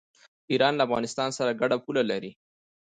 [0.51, 2.31] ایران له افغانستان سره ګډه پوله لري.